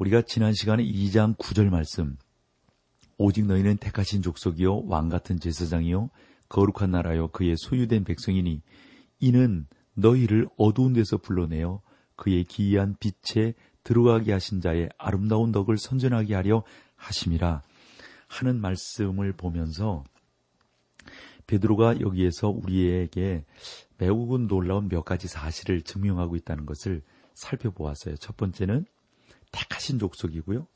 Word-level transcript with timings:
우리가 0.00 0.22
지난 0.22 0.54
시간에 0.54 0.82
2장 0.82 1.36
9절 1.36 1.68
말씀 1.68 2.16
오직 3.18 3.44
너희는 3.44 3.76
택하신 3.76 4.22
족속이요 4.22 4.86
왕 4.86 5.10
같은 5.10 5.38
제사장이요 5.38 6.08
거룩한 6.48 6.90
나라요 6.90 7.28
그의 7.28 7.54
소유된 7.58 8.04
백성이니 8.04 8.62
이는 9.18 9.66
너희를 9.92 10.48
어두운 10.56 10.94
데서 10.94 11.18
불러내어 11.18 11.82
그의 12.16 12.44
기이한 12.44 12.96
빛에 12.98 13.52
들어가게 13.84 14.32
하신 14.32 14.62
자의 14.62 14.88
아름다운 14.96 15.52
덕을 15.52 15.76
선전하게 15.76 16.34
하려 16.34 16.64
하심이라 16.96 17.60
하는 18.26 18.58
말씀을 18.58 19.34
보면서 19.34 20.04
베드로가 21.46 22.00
여기에서 22.00 22.48
우리에게 22.48 23.44
매우 23.98 24.38
놀라운 24.38 24.88
몇 24.88 25.04
가지 25.04 25.28
사실을 25.28 25.82
증명하고 25.82 26.36
있다는 26.36 26.64
것을 26.64 27.02
살펴보았어요. 27.34 28.16
첫 28.16 28.38
번째는 28.38 28.86
택하신 29.50 29.98
족속이고요. 29.98 30.66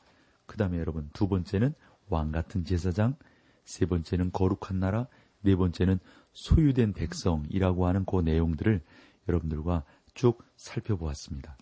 그 0.46 0.56
다음에 0.56 0.78
여러분 0.78 1.08
두 1.12 1.28
번째는 1.28 1.74
왕 2.08 2.32
같은 2.32 2.64
제사장, 2.64 3.16
세 3.64 3.86
번째는 3.86 4.32
거룩한 4.32 4.78
나라, 4.78 5.06
네 5.40 5.56
번째는 5.56 5.98
소유된 6.32 6.92
백성이라고 6.92 7.86
하는 7.86 8.04
그 8.04 8.20
내용들을 8.20 8.82
여러분들과 9.28 9.84
쭉 10.14 10.42
살펴보았습니다. 10.56 11.56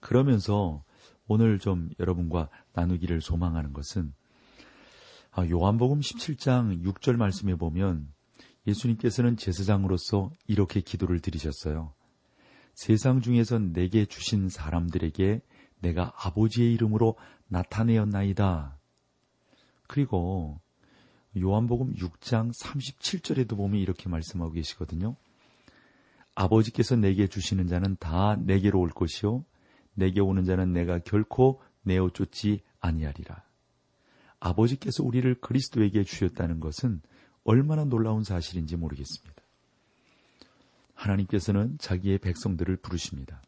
그러면서 0.00 0.84
오늘 1.26 1.58
좀 1.58 1.90
여러분과 2.00 2.48
나누기를 2.72 3.20
소망하는 3.20 3.72
것은 3.72 4.12
아, 5.30 5.46
요한복음 5.46 6.00
17장 6.00 6.82
6절 6.84 7.16
말씀에 7.16 7.54
보면 7.54 8.12
예수님께서는 8.66 9.36
제사장으로서 9.36 10.30
이렇게 10.46 10.80
기도를 10.80 11.20
드리셨어요. 11.20 11.92
세상 12.78 13.20
중에서 13.20 13.58
내게 13.58 14.04
주신 14.04 14.48
사람들에게 14.48 15.40
내가 15.80 16.12
아버지의 16.14 16.72
이름으로 16.74 17.16
나타내었나이다. 17.48 18.78
그리고 19.88 20.60
요한복음 21.36 21.94
6장 21.94 22.52
37절에도 22.56 23.56
보면 23.56 23.80
이렇게 23.80 24.08
말씀하고 24.08 24.52
계시거든요. 24.52 25.16
아버지께서 26.36 26.94
내게 26.94 27.26
주시는 27.26 27.66
자는 27.66 27.96
다 27.98 28.36
내게로 28.36 28.78
올 28.78 28.90
것이요 28.90 29.44
내게 29.94 30.20
오는 30.20 30.44
자는 30.44 30.72
내가 30.72 31.00
결코 31.00 31.60
내어 31.82 32.10
쫓지 32.10 32.62
아니하리라. 32.78 33.42
아버지께서 34.38 35.02
우리를 35.02 35.40
그리스도에게 35.40 36.04
주셨다는 36.04 36.60
것은 36.60 37.02
얼마나 37.42 37.84
놀라운 37.84 38.22
사실인지 38.22 38.76
모르겠습니다. 38.76 39.37
하나님께서는 40.98 41.78
자기의 41.78 42.18
백성들을 42.18 42.76
부르십니다. 42.78 43.40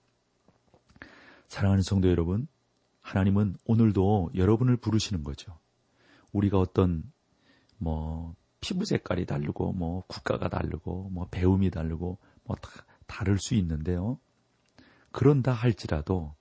사랑하는 1.48 1.82
성도 1.82 2.08
여러분, 2.08 2.46
하나님은 3.00 3.56
오늘도 3.64 4.30
여러분을 4.36 4.76
부르시는 4.76 5.24
거죠. 5.24 5.58
우리가 6.32 6.58
어떤 6.58 7.02
뭐 7.76 8.36
피부 8.60 8.84
색깔이 8.84 9.26
다르고 9.26 9.72
뭐 9.72 10.04
국가가 10.06 10.48
다르고 10.48 11.10
뭐 11.10 11.26
배움이 11.30 11.70
다르고 11.70 12.18
뭐 12.44 12.56
다 12.56 12.70
다를 13.06 13.38
수 13.40 13.56
있는데요. 13.56 14.20
그런다 15.10 15.52
할지라도 15.52 16.36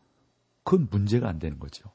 그건 0.64 0.88
문제가 0.92 1.28
안 1.28 1.40
되는 1.40 1.58
거죠. 1.58 1.92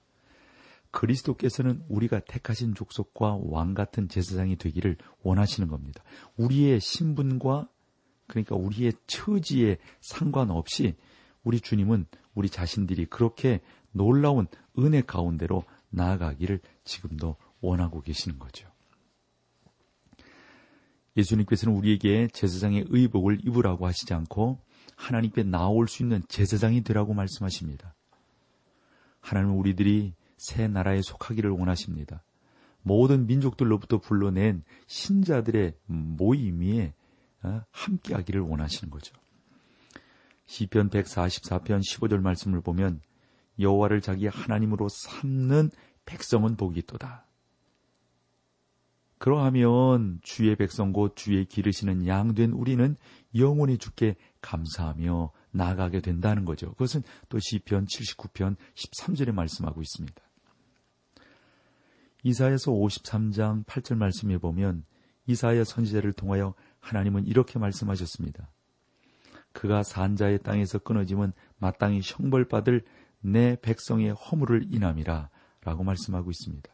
그리스도께서는 0.91 1.85
우리가 1.89 2.21
택하신 2.21 2.75
족속과 2.75 3.39
왕 3.43 3.75
같은 3.75 4.09
제사장이 4.09 4.57
되기를 4.57 4.97
원하시는 5.23 5.69
겁니다. 5.69 6.03
우리의 6.37 6.81
신분과 6.81 7.69
그러니까 8.27 8.57
우리의 8.57 8.93
처지에 9.07 9.79
상관없이 10.01 10.95
우리 11.43 11.61
주님은 11.61 12.07
우리 12.35 12.49
자신들이 12.49 13.07
그렇게 13.07 13.61
놀라운 13.93 14.47
은혜 14.79 15.03
가운데로 15.03 15.65
나아가기를 15.91 16.61
지금도 16.85 17.37
원하고 17.61 18.01
계시는 18.01 18.39
거죠. 18.39 18.69
예수님께서는 21.17 21.77
우리에게 21.77 22.29
제사장의 22.33 22.87
의복을 22.89 23.47
입으라고 23.47 23.87
하시지 23.87 24.13
않고 24.15 24.59
하나님께 24.97 25.45
나올 25.45 25.87
수 25.87 26.03
있는 26.03 26.23
제사장이 26.29 26.83
되라고 26.83 27.15
말씀하십니다. 27.15 27.95
하나님은 29.21 29.57
우리들이 29.57 30.15
새 30.37 30.67
나라에 30.67 31.01
속하기를 31.03 31.51
원하십니다. 31.51 32.25
모든 32.83 33.27
민족들로부터 33.27 33.99
불러낸 33.99 34.63
신자들의 34.87 35.75
모임에 35.87 36.89
어, 36.89 37.04
함께하기를 37.71 38.41
원하시는 38.41 38.91
거죠. 38.91 39.15
시편 40.47 40.91
144편 40.91 41.81
15절 41.81 42.21
말씀을 42.21 42.61
보면 42.61 43.01
여호와를 43.59 44.01
자기 44.01 44.27
하나님으로 44.27 44.89
삼는 44.89 45.71
백성은 46.07 46.57
복이 46.57 46.81
있도다. 46.81 47.27
그러하면 49.19 50.19
주의 50.23 50.55
백성 50.55 50.93
곧 50.93 51.17
주의 51.17 51.47
기르시는 51.47 52.07
양 52.07 52.35
된 52.35 52.51
우리는 52.51 52.97
영원히 53.35 53.79
주께 53.79 54.17
감사하며 54.43 55.33
나아가게 55.51 56.01
된다는 56.01 56.45
거죠. 56.45 56.73
그것은 56.73 57.03
또 57.29 57.39
시편 57.41 57.87
79편 57.87 58.57
13절에 58.75 59.33
말씀하고 59.33 59.81
있습니다. 59.81 60.23
이사에서 62.25 62.73
53장 62.73 63.65
8절 63.65 63.97
말씀에 63.97 64.39
보면 64.39 64.85
이사야 65.27 65.65
선지자를 65.65 66.13
통하여 66.13 66.55
하나님은 66.85 67.27
이렇게 67.27 67.59
말씀하셨습니다. 67.59 68.51
그가 69.53 69.83
산자의 69.83 70.43
땅에서 70.43 70.79
끊어지면 70.79 71.33
마땅히 71.59 72.01
형벌받을 72.03 72.85
내 73.21 73.57
백성의 73.61 74.11
허물을 74.11 74.75
인함이라 74.75 75.31
라고 75.63 75.83
말씀하고 75.83 76.31
있습니다. 76.31 76.71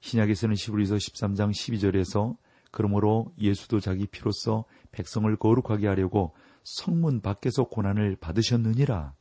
신약에서는 0.00 0.56
시브리서 0.56 0.96
13장 0.96 1.50
12절에서 1.50 2.36
그러므로 2.70 3.32
예수도 3.38 3.78
자기 3.78 4.06
피로써 4.06 4.64
백성을 4.90 5.34
거룩하게 5.36 5.86
하려고 5.86 6.34
성문 6.64 7.20
밖에서 7.20 7.64
고난을 7.64 8.16
받으셨느니라. 8.16 9.14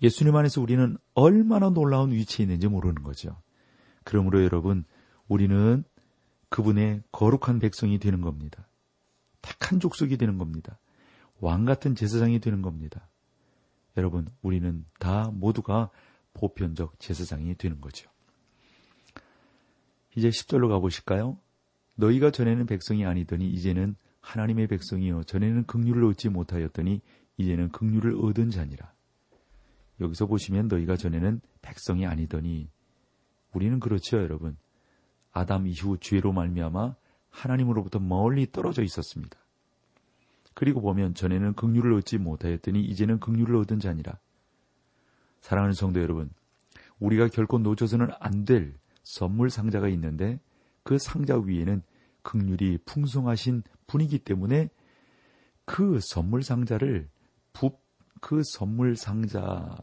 예수님 0.00 0.34
안에서 0.34 0.60
우리는 0.60 0.96
얼마나 1.14 1.70
놀라운 1.70 2.12
위치에 2.12 2.44
있는지 2.44 2.68
모르는 2.68 3.02
거죠. 3.02 3.40
그러므로 4.04 4.42
여러분, 4.42 4.84
우리는 5.28 5.84
그분의 6.52 7.02
거룩한 7.12 7.60
백성이 7.60 7.98
되는 7.98 8.20
겁니다. 8.20 8.68
택한 9.40 9.80
족속이 9.80 10.18
되는 10.18 10.36
겁니다. 10.36 10.78
왕 11.40 11.64
같은 11.64 11.94
제사장이 11.94 12.40
되는 12.40 12.60
겁니다. 12.60 13.08
여러분, 13.96 14.28
우리는 14.42 14.84
다 14.98 15.30
모두가 15.32 15.90
보편적 16.34 17.00
제사장이 17.00 17.56
되는 17.56 17.80
거죠. 17.80 18.10
이제 20.14 20.28
10절로 20.28 20.68
가보실까요? 20.68 21.38
너희가 21.94 22.30
전에는 22.30 22.66
백성이 22.66 23.06
아니더니 23.06 23.48
이제는 23.48 23.96
하나님의 24.20 24.68
백성이요. 24.68 25.24
전에는 25.24 25.64
극률을 25.64 26.04
얻지 26.04 26.28
못하였더니 26.28 27.00
이제는 27.38 27.70
극률을 27.70 28.14
얻은 28.22 28.50
자니라. 28.50 28.92
여기서 30.00 30.26
보시면 30.26 30.68
너희가 30.68 30.96
전에는 30.96 31.40
백성이 31.62 32.06
아니더니 32.06 32.68
우리는 33.54 33.80
그렇죠, 33.80 34.18
여러분. 34.18 34.56
아담 35.32 35.66
이후 35.66 35.98
죄로 36.00 36.32
말미암아 36.32 36.94
하나님으로부터 37.30 37.98
멀리 37.98 38.50
떨어져 38.50 38.82
있었습니다. 38.82 39.38
그리고 40.54 40.80
보면 40.82 41.14
전에는 41.14 41.54
극률을 41.54 41.94
얻지 41.94 42.18
못하였더니 42.18 42.82
이제는 42.82 43.20
극률을 43.20 43.56
얻은 43.56 43.80
자니라. 43.80 44.18
사랑하는 45.40 45.72
성도 45.72 46.00
여러분, 46.02 46.30
우리가 47.00 47.28
결코 47.28 47.58
놓쳐서는 47.58 48.10
안 48.20 48.44
될 48.44 48.74
선물 49.02 49.50
상자가 49.50 49.88
있는데 49.88 50.40
그 50.82 50.98
상자 50.98 51.38
위에는 51.38 51.82
극률이 52.22 52.78
풍성하신 52.84 53.62
분이기 53.86 54.18
때문에 54.20 54.68
그 55.64 55.98
선물 56.00 56.42
상자를 56.42 57.08
부, 57.52 57.76
그 58.20 58.42
선물 58.44 58.96
상자 58.96 59.76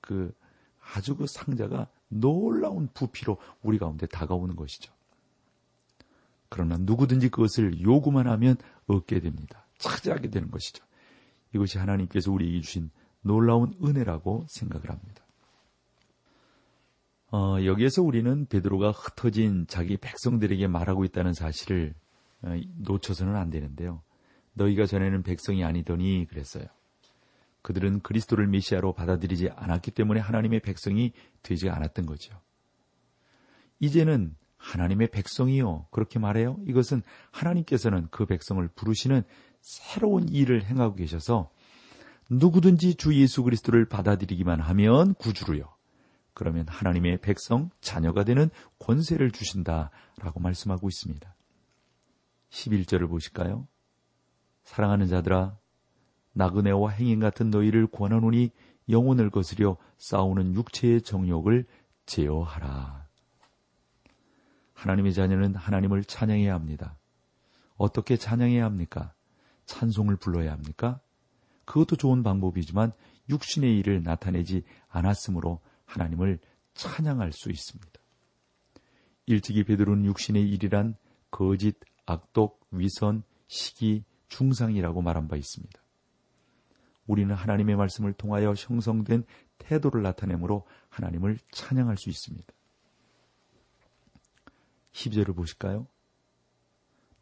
그 0.00 0.32
아주 0.94 1.16
그 1.16 1.26
상자가 1.26 1.88
놀라운 2.08 2.88
부피로 2.92 3.38
우리 3.62 3.78
가운데 3.78 4.06
다가오는 4.06 4.56
것이죠. 4.56 4.92
그러나 6.48 6.76
누구든지 6.78 7.28
그것을 7.28 7.82
요구만 7.82 8.26
하면 8.26 8.56
얻게 8.86 9.20
됩니다. 9.20 9.66
차지하게 9.78 10.30
되는 10.30 10.50
것이죠. 10.50 10.84
이것이 11.54 11.78
하나님께서 11.78 12.32
우리에게 12.32 12.60
주신 12.60 12.90
놀라운 13.20 13.74
은혜라고 13.82 14.46
생각을 14.48 14.90
합니다. 14.90 15.24
어, 17.30 17.62
여기에서 17.64 18.02
우리는 18.02 18.46
베드로가 18.46 18.90
흩어진 18.90 19.66
자기 19.66 19.98
백성들에게 19.98 20.66
말하고 20.66 21.04
있다는 21.04 21.34
사실을 21.34 21.94
어, 22.42 22.56
놓쳐서는 22.78 23.36
안 23.36 23.50
되는데요. 23.50 24.02
너희가 24.54 24.86
전에는 24.86 25.22
백성이 25.22 25.62
아니더니 25.64 26.26
그랬어요. 26.26 26.64
그들은 27.62 28.00
그리스도를 28.00 28.46
메시아로 28.46 28.92
받아들이지 28.94 29.50
않았기 29.56 29.90
때문에 29.90 30.20
하나님의 30.20 30.60
백성이 30.60 31.12
되지 31.42 31.68
않았던 31.68 32.06
거죠. 32.06 32.40
이제는 33.80 34.36
하나님의 34.56 35.08
백성이요. 35.08 35.86
그렇게 35.90 36.18
말해요. 36.18 36.58
이것은 36.66 37.02
하나님께서는 37.30 38.08
그 38.10 38.26
백성을 38.26 38.66
부르시는 38.68 39.22
새로운 39.60 40.28
일을 40.28 40.64
행하고 40.64 40.96
계셔서 40.96 41.50
누구든지 42.30 42.96
주 42.96 43.14
예수 43.14 43.42
그리스도를 43.42 43.88
받아들이기만 43.88 44.60
하면 44.60 45.14
구주로요. 45.14 45.64
그러면 46.34 46.66
하나님의 46.68 47.20
백성, 47.20 47.70
자녀가 47.80 48.22
되는 48.22 48.50
권세를 48.78 49.30
주신다라고 49.30 50.40
말씀하고 50.40 50.88
있습니다. 50.88 51.34
11절을 52.50 53.08
보실까요? 53.08 53.66
사랑하는 54.64 55.06
자들아, 55.06 55.56
나그네와 56.32 56.90
행인 56.90 57.20
같은 57.20 57.50
너희를 57.50 57.86
권하노니 57.86 58.50
영혼을 58.88 59.30
거스려 59.30 59.76
싸우는 59.98 60.54
육체의 60.54 61.02
정욕을 61.02 61.66
제어하라. 62.06 63.06
하나님의 64.74 65.12
자녀는 65.12 65.54
하나님을 65.54 66.04
찬양해야 66.04 66.54
합니다. 66.54 66.96
어떻게 67.76 68.16
찬양해야 68.16 68.64
합니까? 68.64 69.12
찬송을 69.66 70.16
불러야 70.16 70.52
합니까? 70.52 71.00
그것도 71.64 71.96
좋은 71.96 72.22
방법이지만 72.22 72.92
육신의 73.28 73.78
일을 73.78 74.02
나타내지 74.02 74.62
않았으므로 74.88 75.60
하나님을 75.84 76.38
찬양할 76.74 77.32
수 77.32 77.50
있습니다. 77.50 78.00
일찍이 79.26 79.64
베드로는 79.64 80.06
육신의 80.06 80.48
일이란 80.48 80.96
거짓, 81.30 81.78
악독, 82.06 82.66
위선, 82.70 83.22
시기, 83.48 84.04
중상이라고 84.28 85.02
말한 85.02 85.28
바 85.28 85.36
있습니다. 85.36 85.78
우리는 87.08 87.34
하나님의 87.34 87.74
말씀을 87.74 88.12
통하여 88.12 88.54
형성된 88.56 89.24
태도를 89.58 90.02
나타내므로 90.02 90.66
하나님을 90.90 91.38
찬양할 91.50 91.96
수 91.96 92.10
있습니다. 92.10 92.46
10절을 94.92 95.34
보실까요? 95.34 95.86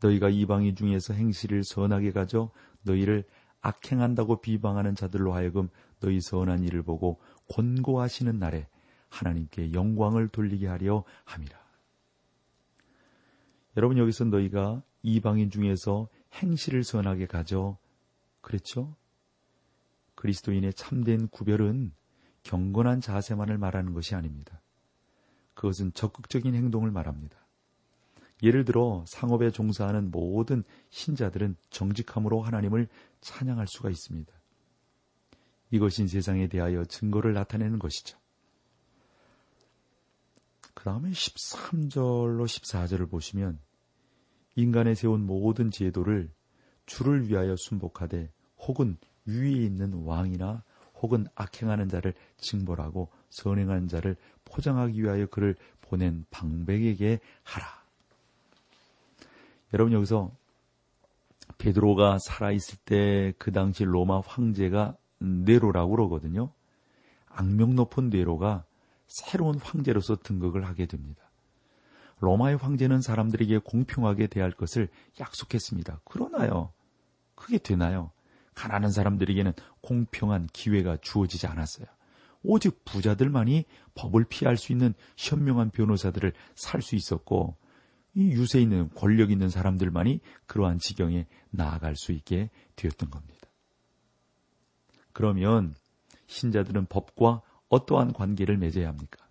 너희가 0.01 0.29
이방인 0.29 0.75
중에서 0.75 1.15
행실을 1.15 1.65
선하게 1.65 2.13
가져 2.13 2.51
너희를 2.83 3.25
악행한다고 3.63 4.41
비방하는 4.41 4.95
자들로 4.95 5.33
하여금 5.33 5.69
너희 6.01 6.21
선한 6.21 6.65
일을 6.65 6.83
보고 6.83 7.21
권고하시는 7.49 8.39
날에 8.39 8.69
하나님께 9.09 9.73
영광을 9.73 10.29
돌리게 10.29 10.67
하려 10.67 11.05
함이라. 11.25 11.57
여러분 13.77 13.99
여기서 13.99 14.25
너희가 14.25 14.83
이방인 15.03 15.51
중에서 15.51 16.09
행실을 16.35 16.83
선하게 16.83 17.27
가져 17.27 17.79
그렇죠? 18.41 18.97
그리스도인의 20.17 20.75
참된 20.75 21.29
구별은 21.29 21.93
경건한 22.43 23.01
자세만을 23.01 23.59
말하는 23.59 23.93
것이 23.93 24.15
아닙니다. 24.15 24.61
그것은 25.55 25.93
적극적인 25.95 26.55
행동을 26.55 26.91
말합니다. 26.91 27.37
예를 28.43 28.65
들어 28.65 29.05
상업에 29.07 29.51
종사하는 29.51 30.11
모든 30.11 30.63
신자들은 30.91 31.57
정직함으로 31.71 32.43
하나님을 32.43 32.89
찬양할 33.21 33.67
수가 33.67 33.91
있습니다. 33.91 34.33
이것이 35.71 36.07
세상에 36.07 36.47
대하여 36.47 36.85
증거를 36.85 37.33
나타내는 37.33 37.79
것이죠. 37.79 38.19
그 40.75 40.85
다음에 40.85 41.11
13절로 41.11 42.45
14절을 42.45 43.11
보시면 43.11 43.59
인간에 44.55 44.95
세운 44.95 45.27
모든 45.27 45.71
제도를 45.71 46.31
주를 46.85 47.29
위하여 47.29 47.57
순복하되 47.57 48.31
혹은 48.59 48.99
위에 49.27 49.51
있는 49.51 49.93
왕이나 50.05 50.63
혹은 51.01 51.27
악행하는 51.35 51.89
자를 51.89 52.15
징벌하고 52.39 53.09
선행하는 53.31 53.89
자를 53.89 54.17
포장하기 54.45 55.03
위하여 55.03 55.27
그를 55.27 55.57
보낸 55.83 56.25
방백에게 56.31 57.21
하라. 57.43 57.67
여러분 59.75 59.93
여기서 59.93 60.33
베드로가 61.59 62.19
살아 62.19 62.51
있을 62.53 62.79
때 62.85 63.33
그 63.39 63.53
당시 63.53 63.85
로마 63.85 64.21
황제가 64.21 64.97
네로라고 65.19 65.91
그러거든요. 65.93 66.53
악명 67.29 67.75
높은 67.75 68.11
네로가 68.11 68.65
새로운 69.07 69.59
황제로서 69.59 70.17
등극을 70.17 70.67
하게 70.67 70.87
됩니다. 70.87 71.23
로마의 72.21 72.57
황제는 72.57 73.03
사람들에게 73.03 73.59
공평하게 73.59 74.29
대할 74.29 74.51
것을 74.51 74.89
약속했습니다. 75.21 76.01
그러나요, 76.05 76.73
그게 77.35 77.59
되나요? 77.59 78.11
가난한 78.57 78.91
사람들에게는 78.91 79.53
공평한 79.81 80.49
기회가 80.53 80.97
주어지지 80.97 81.47
않았어요. 81.47 81.87
오직 82.43 82.85
부자들만이 82.85 83.65
법을 83.95 84.25
피할 84.25 84.57
수 84.57 84.73
있는 84.73 84.95
현명한 85.17 85.71
변호사들을 85.71 86.33
살 86.57 86.83
수 86.83 86.97
있었고, 86.97 87.57
이 88.15 88.31
유세 88.31 88.61
있는 88.61 88.89
권력 88.95 89.31
있는 89.31 89.51
사람들만이 89.51 90.21
그러한 90.47 90.79
지경에 90.79 91.27
나아갈 91.51 91.97
수 91.97 92.13
있게 92.13 92.51
되었던 92.75 93.11
겁니다. 93.11 93.47
그러면 95.13 95.75
신자들은 96.27 96.87
법과 96.87 97.43
어떠한 97.69 98.15
관계를 98.15 98.57
맺어야 98.57 98.89
합니까? 98.89 99.27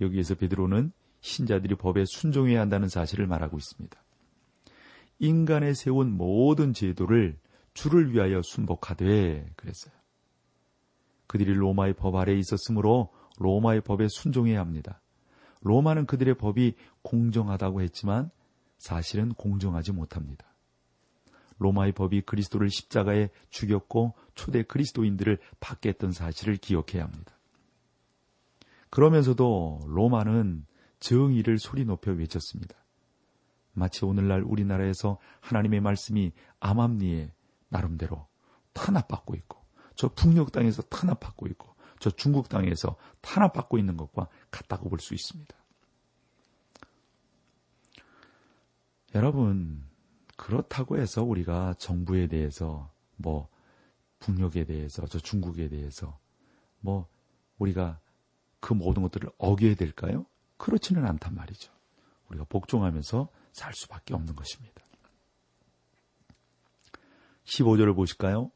여기에서 0.00 0.34
베드로는 0.34 0.92
신자들이 1.20 1.76
법에 1.76 2.04
순종해야 2.06 2.60
한다는 2.60 2.88
사실을 2.88 3.26
말하고 3.26 3.56
있습니다. 3.56 3.96
인간에 5.18 5.74
세운 5.74 6.10
모든 6.10 6.72
제도를 6.72 7.38
주를 7.76 8.12
위하여 8.12 8.40
순복하되 8.42 9.52
그랬어요. 9.54 9.94
그들이 11.26 11.52
로마의 11.52 11.92
법 11.92 12.16
아래에 12.16 12.36
있었으므로 12.38 13.12
로마의 13.38 13.82
법에 13.82 14.08
순종해야 14.08 14.58
합니다. 14.60 15.02
로마는 15.60 16.06
그들의 16.06 16.36
법이 16.38 16.74
공정하다고 17.02 17.82
했지만 17.82 18.30
사실은 18.78 19.34
공정하지 19.34 19.92
못합니다. 19.92 20.46
로마의 21.58 21.92
법이 21.92 22.22
그리스도를 22.22 22.70
십자가에 22.70 23.28
죽였고 23.50 24.14
초대 24.34 24.62
그리스도인들을 24.62 25.38
받게 25.60 25.90
했던 25.90 26.12
사실을 26.12 26.56
기억해야 26.56 27.04
합니다. 27.04 27.36
그러면서도 28.88 29.80
로마는 29.86 30.64
정의를 31.00 31.58
소리 31.58 31.84
높여 31.84 32.12
외쳤습니다. 32.12 32.74
마치 33.72 34.06
오늘날 34.06 34.42
우리나라에서 34.42 35.18
하나님의 35.40 35.80
말씀이 35.80 36.32
암암리에 36.60 37.35
나름대로 37.68 38.28
탄압받고 38.72 39.34
있고 39.36 39.64
저 39.94 40.08
북녘 40.08 40.52
땅에서 40.52 40.82
탄압받고 40.82 41.46
있고 41.48 41.74
저 41.98 42.10
중국 42.10 42.48
땅에서 42.48 42.96
탄압받고 43.20 43.78
있는 43.78 43.96
것과 43.96 44.28
같다고 44.50 44.88
볼 44.90 45.00
수 45.00 45.14
있습니다. 45.14 45.56
여러분, 49.14 49.82
그렇다고 50.36 50.98
해서 50.98 51.22
우리가 51.24 51.74
정부에 51.78 52.26
대해서 52.26 52.92
뭐 53.16 53.48
북녘에 54.18 54.64
대해서 54.64 55.06
저 55.06 55.18
중국에 55.18 55.68
대해서 55.68 56.18
뭐 56.80 57.08
우리가 57.58 58.00
그 58.60 58.74
모든 58.74 59.02
것들을 59.02 59.30
어겨야 59.38 59.74
될까요? 59.74 60.26
그렇지는 60.58 61.06
않단 61.06 61.34
말이죠. 61.34 61.72
우리가 62.28 62.44
복종하면서 62.44 63.28
살 63.52 63.72
수밖에 63.74 64.14
없는 64.14 64.34
것입니다. 64.34 64.82
15절을 67.56 67.94
보실까요? 67.94 68.50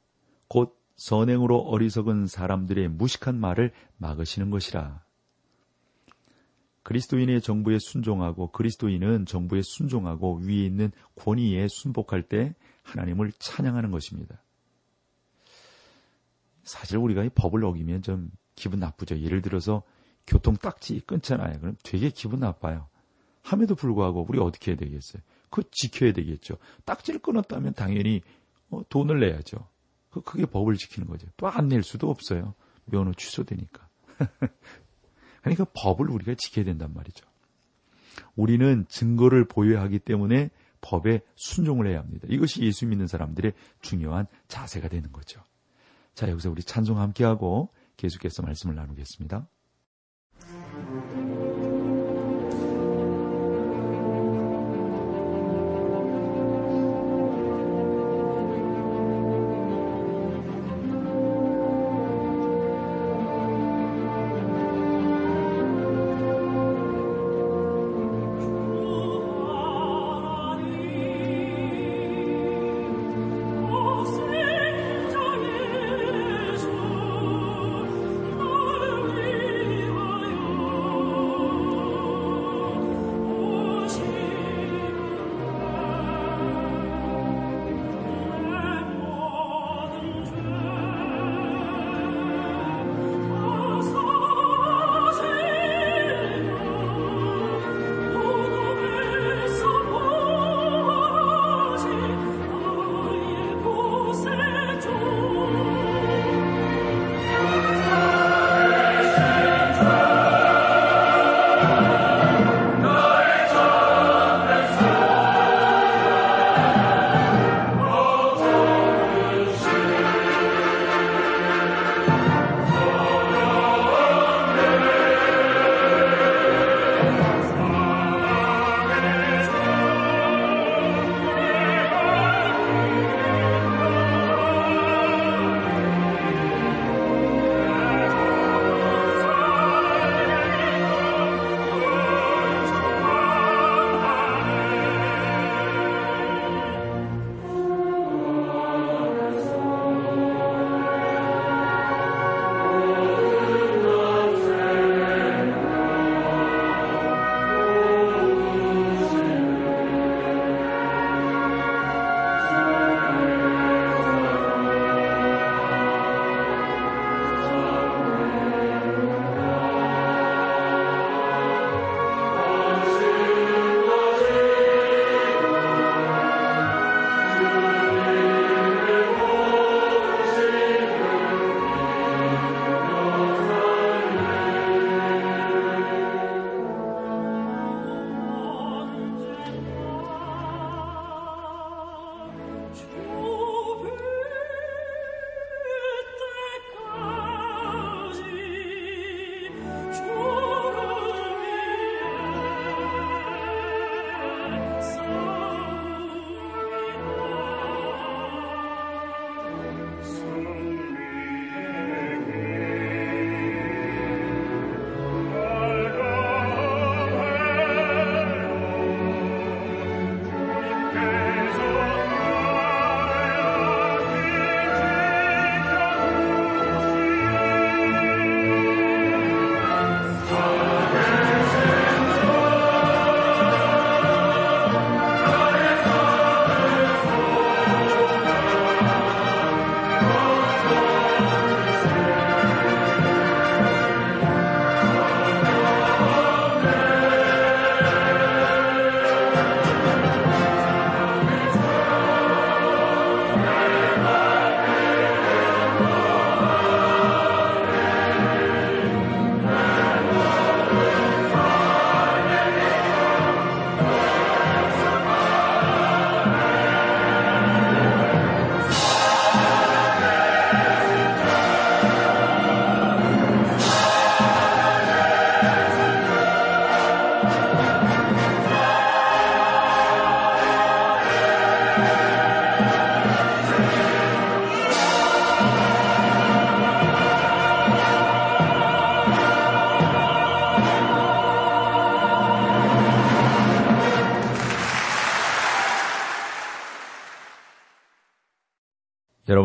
곧 0.48 0.78
선행으로 0.96 1.58
어리석은 1.58 2.26
사람들의 2.26 2.88
무식한 2.88 3.38
말을 3.38 3.72
막으시는 3.96 4.50
것이라. 4.50 5.02
그리스도인의 6.82 7.40
정부에 7.40 7.78
순종하고 7.78 8.50
그리스도인은 8.52 9.26
정부에 9.26 9.62
순종하고 9.62 10.40
위에 10.42 10.64
있는 10.64 10.90
권위에 11.16 11.68
순복할 11.68 12.22
때 12.22 12.54
하나님을 12.82 13.32
찬양하는 13.38 13.90
것입니다. 13.90 14.42
사실 16.64 16.98
우리가 16.98 17.24
이 17.24 17.28
법을 17.30 17.64
어기면 17.64 18.02
좀 18.02 18.30
기분 18.54 18.80
나쁘죠. 18.80 19.18
예를 19.18 19.42
들어서 19.42 19.82
교통 20.26 20.56
딱지 20.56 21.00
끊잖아요. 21.00 21.60
그럼 21.60 21.76
되게 21.82 22.10
기분 22.10 22.40
나빠요. 22.40 22.88
함에도 23.42 23.74
불구하고 23.74 24.26
우리 24.28 24.38
어떻게 24.38 24.72
해야 24.72 24.76
되겠어요? 24.76 25.22
그거 25.48 25.68
지켜야 25.72 26.12
되겠죠. 26.12 26.58
딱지를 26.84 27.20
끊었다면 27.20 27.74
당연히 27.74 28.18
어, 28.18 28.39
돈을 28.88 29.20
내야죠. 29.20 29.68
그, 30.10 30.20
그게 30.22 30.46
법을 30.46 30.76
지키는 30.76 31.08
거죠. 31.08 31.26
또 31.36 31.48
안 31.48 31.68
낼 31.68 31.82
수도 31.82 32.10
없어요. 32.10 32.54
면허 32.86 33.12
취소되니까. 33.14 33.88
그러니까 35.42 35.66
법을 35.74 36.10
우리가 36.10 36.34
지켜야 36.36 36.64
된단 36.64 36.92
말이죠. 36.94 37.26
우리는 38.36 38.84
증거를 38.88 39.46
보여야 39.46 39.80
하기 39.82 39.98
때문에 40.00 40.50
법에 40.80 41.20
순종을 41.36 41.86
해야 41.88 41.98
합니다. 42.00 42.26
이것이 42.30 42.62
예수 42.62 42.86
믿는 42.86 43.06
사람들의 43.06 43.52
중요한 43.80 44.26
자세가 44.48 44.88
되는 44.88 45.12
거죠. 45.12 45.42
자, 46.14 46.28
여기서 46.28 46.50
우리 46.50 46.62
찬송 46.62 46.98
함께하고 46.98 47.70
계속해서 47.96 48.42
말씀을 48.42 48.74
나누겠습니다. 48.74 49.46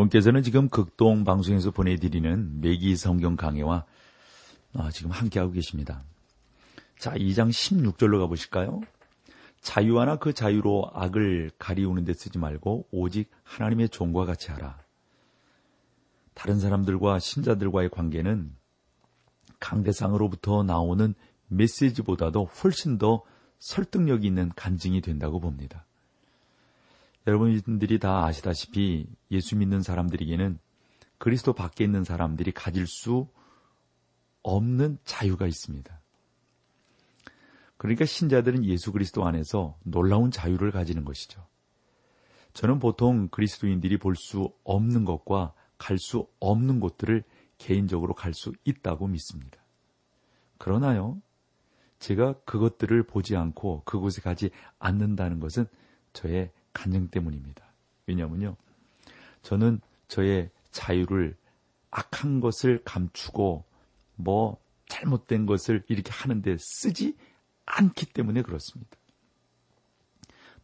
여러분께서는 0.06 0.42
지금 0.42 0.68
극동 0.68 1.24
방송에서 1.24 1.70
보내드리는 1.70 2.60
매기 2.60 2.96
성경 2.96 3.36
강해와 3.36 3.84
아, 4.74 4.90
지금 4.90 5.10
함께하고 5.10 5.52
계십니다. 5.52 6.02
자, 6.98 7.12
2장 7.14 7.50
16절로 7.50 8.18
가보실까요? 8.20 8.80
자유하나 9.60 10.16
그 10.16 10.32
자유로 10.32 10.90
악을 10.92 11.50
가리우는 11.58 12.04
데 12.04 12.12
쓰지 12.12 12.38
말고 12.38 12.88
오직 12.90 13.30
하나님의 13.42 13.88
종과 13.88 14.26
같이 14.26 14.50
하라. 14.50 14.78
다른 16.34 16.60
사람들과 16.60 17.18
신자들과의 17.18 17.90
관계는 17.90 18.54
강대상으로부터 19.60 20.62
나오는 20.62 21.14
메시지보다도 21.48 22.44
훨씬 22.44 22.98
더 22.98 23.22
설득력 23.58 24.24
있는 24.24 24.50
간증이 24.54 25.00
된다고 25.00 25.40
봅니다. 25.40 25.85
여러분들이 27.26 27.98
다 27.98 28.24
아시다시피 28.24 29.08
예수 29.30 29.56
믿는 29.56 29.82
사람들에게는 29.82 30.58
그리스도 31.18 31.52
밖에 31.52 31.84
있는 31.84 32.04
사람들이 32.04 32.52
가질 32.52 32.86
수 32.86 33.28
없는 34.42 34.98
자유가 35.04 35.46
있습니다. 35.46 36.00
그러니까 37.76 38.04
신자들은 38.04 38.64
예수 38.64 38.92
그리스도 38.92 39.26
안에서 39.26 39.76
놀라운 39.82 40.30
자유를 40.30 40.70
가지는 40.70 41.04
것이죠. 41.04 41.46
저는 42.52 42.78
보통 42.78 43.28
그리스도인들이 43.28 43.98
볼 43.98 44.14
수 44.14 44.52
없는 44.64 45.04
것과 45.04 45.52
갈 45.78 45.98
수 45.98 46.26
없는 46.40 46.80
곳들을 46.80 47.22
개인적으로 47.58 48.14
갈 48.14 48.32
수 48.32 48.52
있다고 48.64 49.08
믿습니다. 49.08 49.58
그러나요, 50.58 51.20
제가 51.98 52.34
그것들을 52.44 53.02
보지 53.02 53.36
않고 53.36 53.82
그곳에 53.84 54.22
가지 54.22 54.50
않는다는 54.78 55.40
것은 55.40 55.66
저의 56.12 56.50
간증 56.76 57.08
때문입니다. 57.08 57.64
왜냐면요, 58.06 58.56
저는 59.42 59.80
저의 60.08 60.50
자유를 60.70 61.36
악한 61.90 62.40
것을 62.40 62.82
감추고 62.84 63.64
뭐 64.16 64.58
잘못된 64.88 65.46
것을 65.46 65.82
이렇게 65.88 66.12
하는데 66.12 66.56
쓰지 66.58 67.16
않기 67.64 68.06
때문에 68.06 68.42
그렇습니다. 68.42 68.96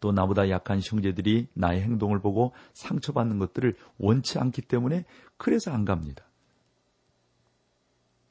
또 0.01 0.13
나보다 0.13 0.51
약한 0.51 0.81
형제들이 0.83 1.49
나의 1.55 1.81
행동을 1.81 2.21
보고 2.21 2.53
상처받는 2.75 3.39
것들을 3.39 3.77
원치 3.99 4.39
않기 4.39 4.63
때문에 4.63 5.05
그래서 5.37 5.73
안 5.73 5.85
갑니다. 5.85 6.25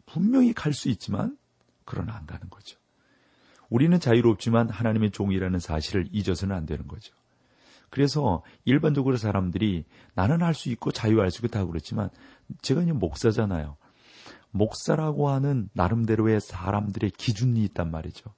분명히 0.06 0.54
갈 0.54 0.74
수 0.74 0.90
있지만 0.90 1.38
그러나 1.86 2.16
안 2.16 2.26
가는 2.26 2.50
거죠. 2.50 2.78
우리는 3.70 3.98
자유롭지만 4.00 4.70
하나님의 4.70 5.12
종이라는 5.12 5.60
사실을 5.60 6.08
잊어서는 6.12 6.56
안 6.56 6.66
되는 6.66 6.88
거죠. 6.88 7.16
그래서 7.92 8.42
일반적으로 8.66 9.18
사람들이 9.18 9.86
나는 10.16 10.42
할 10.42 10.56
수 10.56 10.70
있고 10.70 10.92
자유할 10.92 11.30
수 11.30 11.40
있고 11.40 11.50
다 11.50 11.66
그렇지만 11.66 12.10
제가 12.62 12.82
이제 12.82 12.92
목사잖아요. 12.94 13.78
목사라고 14.52 15.30
하는 15.30 15.70
나름대로의 15.74 16.42
사람들의 16.42 17.12
기준이 17.12 17.64
있단 17.66 17.92
말이죠. 17.92 18.34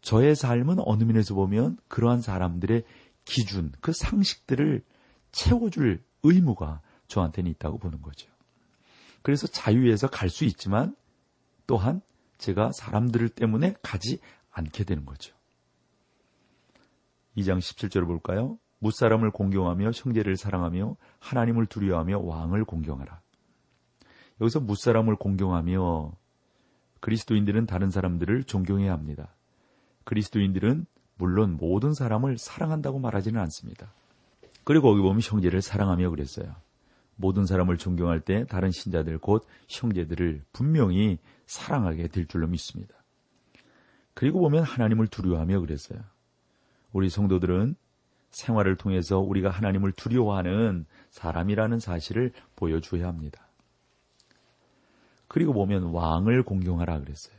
저의 0.00 0.34
삶은 0.34 0.76
어느 0.80 1.04
면에서 1.04 1.34
보면 1.34 1.78
그러한 1.88 2.22
사람들의 2.22 2.84
기준, 3.24 3.72
그 3.80 3.92
상식들을 3.92 4.84
채워줄 5.32 6.02
의무가 6.22 6.80
저한테는 7.08 7.50
있다고 7.50 7.78
보는 7.78 8.02
거죠. 8.02 8.30
그래서 9.22 9.46
자유에서 9.48 10.08
갈 10.08 10.30
수 10.30 10.44
있지만 10.44 10.94
또한 11.66 12.00
제가 12.38 12.70
사람들 12.72 13.28
때문에 13.30 13.74
가지 13.82 14.20
않게 14.50 14.84
되는 14.84 15.04
거죠. 15.04 15.34
2장 17.36 17.58
17절을 17.58 18.06
볼까요? 18.06 18.58
무사람을 18.78 19.30
공경하며 19.30 19.90
형제를 19.94 20.36
사랑하며 20.36 20.96
하나님을 21.20 21.66
두려워하며 21.66 22.20
왕을 22.20 22.64
공경하라. 22.64 23.20
여기서 24.40 24.60
무사람을 24.60 25.16
공경하며 25.16 26.12
그리스도인들은 27.00 27.66
다른 27.66 27.90
사람들을 27.90 28.44
존경해야 28.44 28.92
합니다. 28.92 29.34
그리스도인들은 30.04 30.86
물론 31.16 31.56
모든 31.56 31.94
사람을 31.94 32.38
사랑한다고 32.38 32.98
말하지는 32.98 33.40
않습니다. 33.40 33.92
그리고 34.64 34.88
거기 34.88 35.00
보면 35.00 35.20
형제를 35.22 35.62
사랑하며 35.62 36.10
그랬어요. 36.10 36.54
모든 37.16 37.46
사람을 37.46 37.78
존경할 37.78 38.20
때 38.20 38.44
다른 38.46 38.70
신자들 38.70 39.18
곧 39.18 39.46
형제들을 39.68 40.44
분명히 40.52 41.18
사랑하게 41.46 42.08
될 42.08 42.26
줄로 42.26 42.46
믿습니다. 42.46 42.94
그리고 44.12 44.40
보면 44.40 44.64
하나님을 44.64 45.06
두려워하며 45.08 45.60
그랬어요. 45.60 46.00
우리 46.92 47.08
성도들은 47.08 47.76
생활을 48.36 48.76
통해서 48.76 49.18
우리가 49.18 49.48
하나님을 49.48 49.92
두려워하는 49.92 50.84
사람이라는 51.10 51.80
사실을 51.80 52.32
보여줘야 52.54 53.08
합니다. 53.08 53.46
그리고 55.26 55.54
보면 55.54 55.84
왕을 55.84 56.42
공경하라 56.42 57.00
그랬어요. 57.00 57.34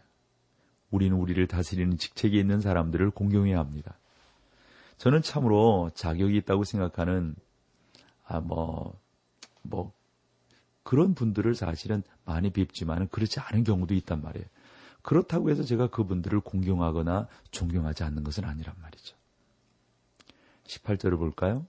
우리는 0.90 1.16
우리를 1.16 1.46
다스리는 1.48 1.98
직책이 1.98 2.38
있는 2.40 2.62
사람들을 2.62 3.12
공경해야 3.12 3.60
합니다. 3.60 3.98
저는 4.98 5.22
참으로 5.22 5.92
자격이 5.94 6.36
있다고 6.38 6.64
생각하는 6.64 7.36
아 8.26 8.40
뭐뭐 8.40 9.94
그런 10.82 11.14
분들을 11.14 11.54
사실은 11.54 12.02
많이 12.26 12.50
뵙지만 12.50 13.08
그렇지 13.10 13.40
않은 13.40 13.64
경우도 13.64 13.94
있단 13.94 14.24
말이에요. 14.24 14.48
그렇다고 15.04 15.52
해서 15.52 15.62
제가 15.64 15.88
그분들을 15.88 16.40
공경하거나 16.40 17.28
존경하지 17.52 18.04
않는 18.04 18.24
것은 18.24 18.46
아니란 18.46 18.74
말이죠. 18.82 19.17
18절을 20.68 21.18
볼까요? 21.18 21.66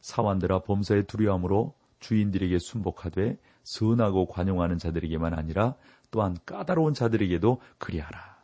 사완들아 0.00 0.60
범사의 0.60 1.06
두려움으로 1.06 1.74
주인들에게 2.00 2.58
순복하되 2.58 3.38
선하고 3.64 4.26
관용하는 4.26 4.78
자들에게만 4.78 5.34
아니라 5.34 5.76
또한 6.10 6.36
까다로운 6.46 6.94
자들에게도 6.94 7.60
그리하라. 7.78 8.38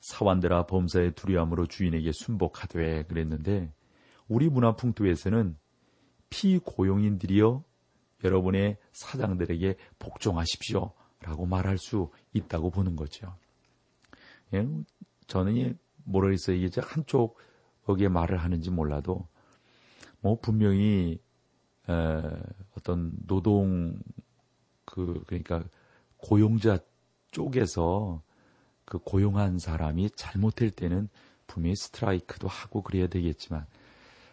사완들아 0.00 0.66
범사의 0.66 1.12
두려움으로 1.12 1.66
주인에게 1.66 2.10
순복하되 2.12 3.04
그랬는데 3.04 3.72
우리 4.28 4.48
문화 4.48 4.74
풍토에서는 4.74 5.56
피고용인들이여 6.30 7.62
여러분의 8.24 8.78
사장들에게 8.92 9.76
복종하십시오 9.98 10.92
라고 11.20 11.46
말할 11.46 11.78
수 11.78 12.10
있다고 12.32 12.70
보는 12.70 12.96
거죠. 12.96 13.36
예? 14.54 14.66
저는 15.26 15.78
뭐라 16.04 16.32
이게 16.32 16.80
한쪽 16.80 17.38
거기에 17.84 18.08
말을 18.08 18.38
하는지 18.38 18.70
몰라도 18.70 19.26
뭐 20.20 20.38
분명히 20.40 21.18
에, 21.88 22.22
어떤 22.76 23.12
노동 23.26 23.98
그 24.84 25.22
그러니까 25.26 25.64
고용자 26.18 26.78
쪽에서 27.30 28.22
그 28.84 28.98
고용한 28.98 29.58
사람이 29.58 30.10
잘못될 30.10 30.70
때는 30.70 31.08
분명히 31.46 31.74
스트라이크도 31.76 32.48
하고 32.48 32.82
그래야 32.82 33.06
되겠지만 33.08 33.66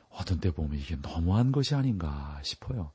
어떤 0.10 0.40
때 0.40 0.52
보면 0.52 0.78
이게 0.78 0.96
너무한 1.02 1.52
것이 1.52 1.76
아닌가 1.76 2.40
싶어요. 2.44 2.92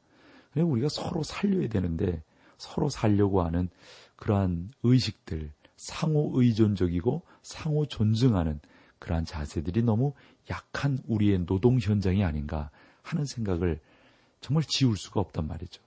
우리가 0.57 0.89
서로 0.89 1.23
살려야 1.23 1.69
되는데 1.69 2.23
서로 2.59 2.89
살려고 2.89 3.43
하는 3.43 3.69
그러한 4.17 4.71
의식들, 4.83 5.53
상호 5.77 6.31
의존적이고 6.35 7.23
상호 7.43 7.87
존중하는 7.87 8.61
그러한 9.05 9.27
자세들이 9.27 9.83
너무 9.83 10.15
약한 10.49 10.99
우리의 11.07 11.45
노동 11.45 11.79
현장이 11.79 12.25
아닌가 12.25 12.71
하는 13.03 13.27
생각을 13.27 13.79
정말 14.41 14.63
지울 14.67 14.97
수가 14.97 15.21
없단 15.21 15.47
말이죠. 15.47 15.83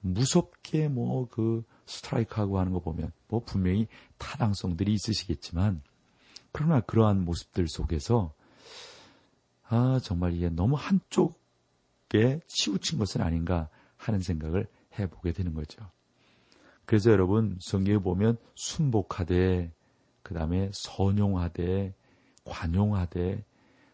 무섭게 0.00 0.86
뭐 0.86 1.26
그 1.26 1.64
스트라이크하고 1.86 2.60
하는 2.60 2.72
거 2.72 2.78
보면 2.78 3.10
뭐 3.26 3.40
분명히 3.44 3.88
타당성들이 4.18 4.92
있으시겠지만 4.94 5.82
그러나 6.52 6.80
그러한 6.80 7.24
모습들 7.24 7.66
속에서 7.66 8.32
아 9.64 9.98
정말 10.00 10.32
이게 10.32 10.48
너무 10.48 10.76
한쪽에 10.76 12.40
치우친 12.46 13.00
것은 13.00 13.22
아닌가 13.22 13.70
하는 13.96 14.20
생각을 14.20 14.68
해보게 15.00 15.32
되는 15.32 15.52
거죠. 15.52 15.84
그래서 16.84 17.10
여러분 17.10 17.58
성경에 17.60 17.98
보면 17.98 18.36
순복하되 18.54 19.72
그 20.22 20.34
다음에 20.34 20.70
선용하되 20.72 21.94
관용하되 22.44 23.44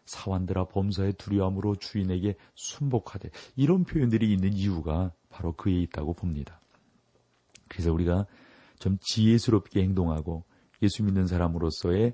사완들아 0.05 0.65
범사의 0.65 1.13
두려움으로 1.13 1.75
주인에게 1.75 2.35
순복하되 2.55 3.29
이런 3.55 3.83
표현들이 3.83 4.31
있는 4.31 4.53
이유가 4.53 5.11
바로 5.29 5.53
그에 5.53 5.73
있다고 5.73 6.13
봅니다. 6.13 6.59
그래서 7.67 7.93
우리가 7.93 8.25
좀 8.79 8.97
지혜스럽게 9.01 9.81
행동하고 9.81 10.43
예수 10.81 11.03
믿는 11.03 11.27
사람으로서의 11.27 12.13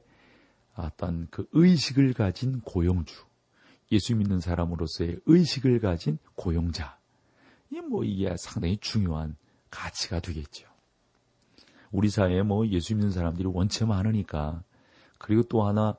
어떤 0.76 1.28
그 1.32 1.48
의식을 1.54 2.14
가진 2.14 2.60
고용주, 2.62 3.16
예수 3.92 4.16
믿는 4.16 4.42
사람으로서의 4.42 5.20
의식을 5.26 5.80
가진 5.80 6.18
고용자, 6.36 6.98
이뭐 7.72 8.04
이게 8.04 8.36
상당히 8.38 8.78
중요한 8.78 9.38
가치가 9.70 10.20
되겠죠. 10.20 10.68
우리 11.92 12.10
사회에 12.10 12.42
뭐 12.42 12.68
예수 12.68 12.94
믿는 12.94 13.12
사람들이 13.12 13.48
원체 13.48 13.86
많으니까 13.86 14.64
그리고 15.18 15.44
또 15.44 15.64
하나 15.64 15.96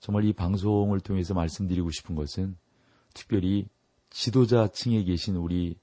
정말 0.00 0.24
이 0.24 0.32
방송을 0.32 1.00
통해서 1.00 1.34
말씀드리고 1.34 1.90
싶은 1.90 2.14
것은 2.14 2.56
특별히 3.14 3.68
지도자층에 4.10 5.04
계신 5.04 5.36
우리 5.36 5.78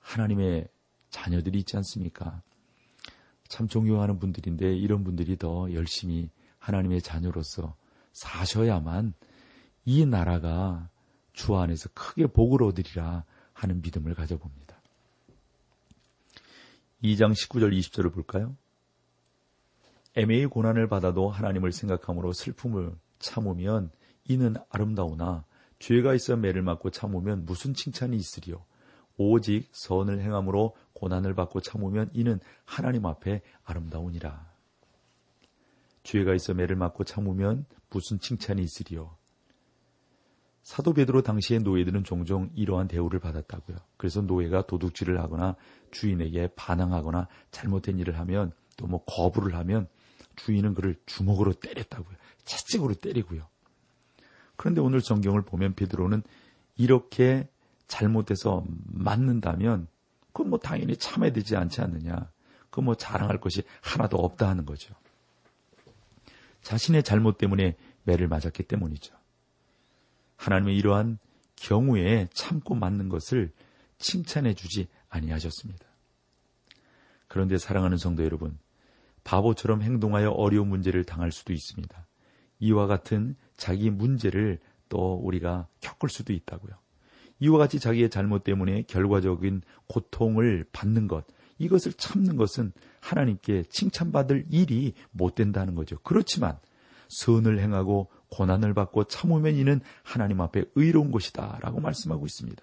하나님의 0.00 0.68
자녀들이 1.10 1.60
있지 1.60 1.76
않습니까? 1.76 2.42
참 3.48 3.68
존경하는 3.68 4.18
분들인데 4.18 4.74
이런 4.76 5.04
분들이 5.04 5.36
더 5.36 5.72
열심히 5.72 6.30
하나님의 6.58 7.02
자녀로서 7.02 7.76
사셔야만 8.12 9.14
이 9.84 10.06
나라가 10.06 10.88
주 11.32 11.56
안에서 11.56 11.90
크게 11.94 12.26
복을 12.28 12.62
얻으리라 12.62 13.24
하는 13.52 13.82
믿음을 13.82 14.14
가져봅니다. 14.14 14.64
2장 17.02 17.32
19절 17.32 17.76
20절을 17.78 18.12
볼까요? 18.12 18.56
애매히 20.14 20.46
고난을 20.46 20.88
받아도 20.88 21.28
하나님을 21.28 21.72
생각함으로 21.72 22.32
슬픔을 22.32 22.94
참으면 23.18 23.90
이는 24.24 24.54
아름다우나 24.70 25.44
죄가 25.78 26.14
있어 26.14 26.36
매를 26.36 26.62
맞고 26.62 26.90
참으면 26.90 27.44
무슨 27.44 27.74
칭찬이 27.74 28.16
있으리요. 28.16 28.64
오직 29.16 29.68
선을 29.72 30.20
행함으로 30.20 30.74
고난을 30.94 31.34
받고 31.34 31.60
참으면 31.60 32.10
이는 32.14 32.40
하나님 32.64 33.06
앞에 33.06 33.42
아름다우니라. 33.64 34.52
죄가 36.02 36.34
있어 36.34 36.54
매를 36.54 36.76
맞고 36.76 37.04
참으면 37.04 37.66
무슨 37.90 38.18
칭찬이 38.18 38.62
있으리요. 38.62 39.16
사도 40.62 40.94
베드로 40.94 41.22
당시의 41.22 41.60
노예들은 41.60 42.04
종종 42.04 42.50
이러한 42.54 42.88
대우를 42.88 43.20
받았다고요. 43.20 43.76
그래서 43.98 44.22
노예가 44.22 44.66
도둑질을 44.66 45.20
하거나 45.20 45.56
주인에게 45.90 46.54
반항하거나 46.56 47.28
잘못된 47.50 47.98
일을 47.98 48.18
하면 48.18 48.52
또 48.76 48.86
뭐 48.86 49.04
거부를 49.04 49.54
하면 49.56 49.88
주인은 50.36 50.74
그를 50.74 50.96
주먹으로 51.06 51.52
때렸다고요. 51.54 52.16
채찍으로 52.44 52.94
때리고요. 52.94 53.46
그런데 54.56 54.80
오늘 54.80 55.00
성경을 55.00 55.42
보면 55.42 55.74
베드로는 55.74 56.22
이렇게 56.76 57.48
잘못해서 57.86 58.64
맞는다면 58.86 59.88
그건 60.32 60.50
뭐 60.50 60.58
당연히 60.58 60.96
참아야 60.96 61.32
되지 61.32 61.56
않지 61.56 61.80
않느냐. 61.80 62.30
그 62.70 62.80
뭐 62.80 62.96
자랑할 62.96 63.38
것이 63.38 63.62
하나도 63.82 64.16
없다 64.16 64.48
하는 64.48 64.66
거죠. 64.66 64.94
자신의 66.62 67.04
잘못 67.04 67.38
때문에 67.38 67.76
매를 68.02 68.26
맞았기 68.26 68.64
때문이죠. 68.64 69.14
하나님의 70.36 70.76
이러한 70.76 71.18
경우에 71.54 72.26
참고 72.32 72.74
맞는 72.74 73.08
것을 73.10 73.52
칭찬해 73.98 74.54
주지 74.54 74.88
아니하셨습니다. 75.08 75.86
그런데 77.28 77.58
사랑하는 77.58 77.96
성도 77.96 78.24
여러분, 78.24 78.58
바보처럼 79.24 79.82
행동하여 79.82 80.30
어려운 80.30 80.68
문제를 80.68 81.04
당할 81.04 81.32
수도 81.32 81.52
있습니다. 81.52 82.06
이와 82.60 82.86
같은 82.86 83.36
자기 83.56 83.90
문제를 83.90 84.58
또 84.88 85.14
우리가 85.14 85.66
겪을 85.80 86.08
수도 86.08 86.32
있다고요. 86.32 86.72
이와 87.40 87.58
같이 87.58 87.80
자기의 87.80 88.10
잘못 88.10 88.44
때문에 88.44 88.82
결과적인 88.82 89.62
고통을 89.88 90.66
받는 90.72 91.08
것, 91.08 91.26
이것을 91.58 91.92
참는 91.94 92.36
것은 92.36 92.72
하나님께 93.00 93.64
칭찬받을 93.64 94.46
일이 94.50 94.94
못 95.10 95.34
된다는 95.34 95.74
거죠. 95.74 95.98
그렇지만 96.02 96.58
선을 97.08 97.60
행하고 97.60 98.10
고난을 98.30 98.74
받고 98.74 99.04
참으면 99.04 99.54
이는 99.54 99.80
하나님 100.02 100.40
앞에 100.40 100.64
의로운 100.74 101.10
것이다 101.10 101.58
라고 101.60 101.80
말씀하고 101.80 102.26
있습니다. 102.26 102.62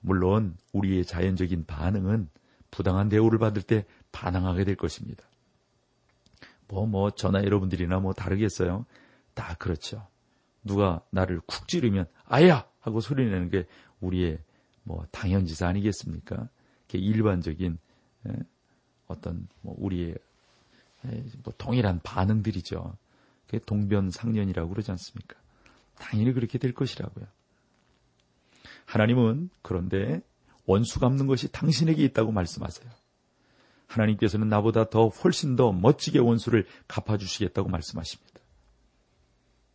물론 0.00 0.56
우리의 0.72 1.04
자연적인 1.04 1.66
반응은 1.66 2.28
부당한 2.70 3.08
대우를 3.08 3.38
받을 3.38 3.62
때 3.62 3.84
반항하게 4.12 4.64
될 4.64 4.76
것입니다. 4.76 5.24
뭐, 6.68 6.86
뭐, 6.86 7.10
저나 7.10 7.44
여러분들이나 7.44 7.98
뭐 7.98 8.12
다르겠어요? 8.12 8.86
다 9.34 9.54
그렇죠. 9.58 10.06
누가 10.62 11.02
나를 11.10 11.40
쿡 11.46 11.66
찌르면, 11.66 12.06
아야! 12.26 12.68
하고 12.80 13.00
소리내는 13.00 13.50
게 13.50 13.66
우리의 14.00 14.38
뭐 14.82 15.04
당연지사 15.10 15.68
아니겠습니까? 15.68 16.48
일반적인 16.92 17.78
예, 18.28 18.32
어떤 19.06 19.46
뭐 19.60 19.76
우리의 19.78 20.16
예, 21.06 21.24
뭐 21.44 21.52
동일한 21.56 22.00
반응들이죠. 22.02 22.96
그게 23.46 23.58
동변상련이라고 23.64 24.68
그러지 24.68 24.90
않습니까? 24.92 25.36
당연히 25.98 26.32
그렇게 26.32 26.58
될 26.58 26.72
것이라고요. 26.72 27.26
하나님은 28.86 29.50
그런데 29.62 30.20
원수 30.70 31.00
갚는 31.00 31.26
것이 31.26 31.50
당신에게 31.50 32.04
있다고 32.04 32.30
말씀하세요. 32.30 32.88
하나님께서는 33.86 34.48
나보다 34.48 34.88
더 34.88 35.08
훨씬 35.08 35.56
더 35.56 35.72
멋지게 35.72 36.20
원수를 36.20 36.64
갚아주시겠다고 36.86 37.68
말씀하십니다. 37.68 38.40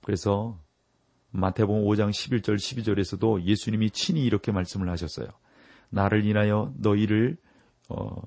그래서 0.01 0.57
마태복음 1.31 1.83
5장 1.83 2.11
11절 2.11 2.55
12절에서도 2.55 3.43
예수님이 3.43 3.91
친히 3.91 4.23
이렇게 4.23 4.53
말씀을 4.53 4.89
하셨어요. 4.89 5.27
나를 5.89 6.25
인하여 6.25 6.73
너희를 6.77 7.35
어, 7.89 8.21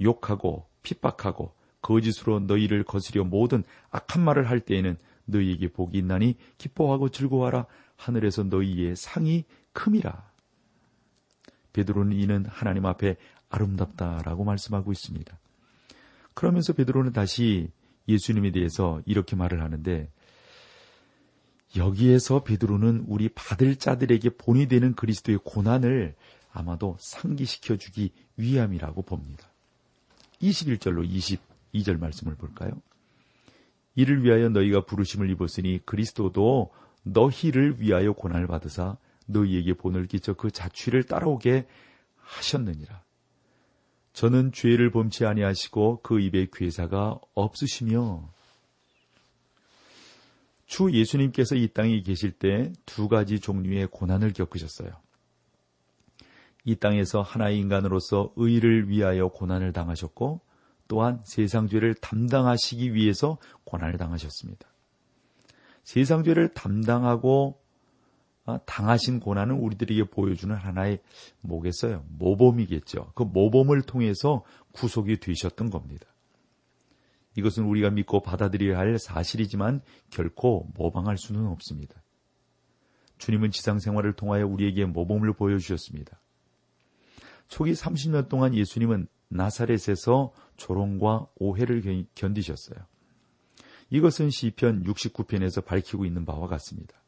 욕하고 0.00 0.66
핍박하고 0.82 1.52
거짓으로 1.82 2.40
너희를 2.40 2.84
거스려 2.84 3.22
모든 3.22 3.64
악한 3.90 4.24
말을 4.24 4.48
할 4.48 4.60
때에는 4.60 4.96
너희에게 5.26 5.72
복이 5.72 5.98
있나니 5.98 6.36
기뻐하고 6.56 7.10
즐거워하라 7.10 7.66
하늘에서 7.96 8.44
너희의 8.44 8.96
상이 8.96 9.44
큼이라. 9.74 10.33
베드로는 11.74 12.16
이는 12.16 12.46
하나님 12.48 12.86
앞에 12.86 13.16
아름답다라고 13.50 14.44
말씀하고 14.44 14.90
있습니다. 14.92 15.38
그러면서 16.32 16.72
베드로는 16.72 17.12
다시 17.12 17.68
예수님에 18.08 18.50
대해서 18.52 19.02
이렇게 19.04 19.36
말을 19.36 19.62
하는데 19.62 20.10
여기에서 21.76 22.42
베드로는 22.44 23.04
우리 23.08 23.28
받을 23.28 23.76
자들에게 23.76 24.30
본이 24.30 24.66
되는 24.68 24.94
그리스도의 24.94 25.40
고난을 25.44 26.14
아마도 26.52 26.96
상기시켜 27.00 27.76
주기 27.76 28.12
위함이라고 28.36 29.02
봅니다. 29.02 29.48
21절로 30.40 31.08
22절 31.72 31.98
말씀을 31.98 32.36
볼까요? 32.36 32.80
이를 33.96 34.22
위하여 34.22 34.48
너희가 34.48 34.84
부르심을 34.84 35.30
입었으니 35.30 35.80
그리스도도 35.84 36.72
너희를 37.02 37.80
위하여 37.80 38.12
고난을 38.12 38.46
받으사 38.46 38.96
너희에게 39.26 39.74
본을 39.74 40.06
끼쳐 40.06 40.34
그 40.34 40.50
자취를 40.50 41.04
따라오게 41.04 41.66
하셨느니라. 42.16 43.02
저는 44.12 44.52
죄를 44.52 44.90
범치 44.90 45.26
아니하시고 45.26 46.00
그 46.02 46.20
입에 46.20 46.46
괴사가 46.52 47.18
없으시며 47.34 48.28
주 50.66 50.90
예수님께서 50.92 51.56
이 51.56 51.68
땅에 51.68 52.00
계실 52.00 52.32
때 52.32 52.72
두 52.86 53.08
가지 53.08 53.40
종류의 53.40 53.88
고난을 53.90 54.32
겪으셨어요. 54.32 54.90
이 56.64 56.76
땅에서 56.76 57.20
하나의 57.20 57.58
인간으로서 57.58 58.32
의를 58.36 58.88
위하여 58.88 59.28
고난을 59.28 59.72
당하셨고 59.72 60.40
또한 60.88 61.20
세상 61.24 61.68
죄를 61.68 61.94
담당하시기 61.94 62.94
위해서 62.94 63.38
고난을 63.64 63.98
당하셨습니다. 63.98 64.68
세상 65.82 66.24
죄를 66.24 66.48
담당하고 66.54 67.58
아, 67.58 67.63
당하신 68.66 69.20
고난은 69.20 69.56
우리들에게 69.56 70.04
보여주는 70.04 70.54
하나의 70.54 71.00
뭐겠어요? 71.40 72.04
모범이겠죠. 72.18 73.12
그 73.14 73.22
모범을 73.22 73.82
통해서 73.82 74.44
구속이 74.72 75.18
되셨던 75.20 75.70
겁니다. 75.70 76.06
이것은 77.36 77.64
우리가 77.64 77.90
믿고 77.90 78.22
받아들여야 78.22 78.78
할 78.78 78.98
사실이지만 78.98 79.80
결코 80.10 80.68
모방할 80.74 81.16
수는 81.16 81.46
없습니다. 81.46 82.02
주님은 83.18 83.50
지상 83.50 83.78
생활을 83.78 84.12
통하여 84.12 84.46
우리에게 84.46 84.84
모범을 84.84 85.32
보여주셨습니다. 85.32 86.20
초기 87.48 87.72
30년 87.72 88.28
동안 88.28 88.54
예수님은 88.54 89.08
나사렛에서 89.28 90.32
조롱과 90.56 91.26
오해를 91.36 92.06
견디셨어요. 92.14 92.78
이것은 93.90 94.30
시편 94.30 94.84
69편에서 94.84 95.64
밝히고 95.64 96.04
있는 96.04 96.24
바와 96.24 96.46
같습니다. 96.48 97.03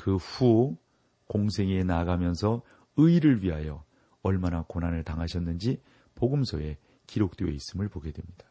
그 0.00 0.16
후 0.16 0.78
공생에 1.26 1.84
나아가면서 1.84 2.62
의를 2.96 3.42
위하여 3.42 3.84
얼마나 4.22 4.64
고난을 4.66 5.04
당하셨는지 5.04 5.82
복음서에 6.14 6.78
기록되어 7.06 7.48
있음을 7.48 7.88
보게 7.90 8.10
됩니다. 8.10 8.46